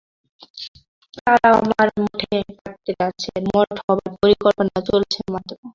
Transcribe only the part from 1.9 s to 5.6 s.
মঠে থাকতে যাচ্ছেন, মঠ হবার পরিকল্পনা চলছে মাত্র।